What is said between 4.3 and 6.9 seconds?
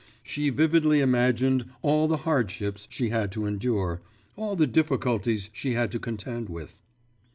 all the difficulties she had to contend with.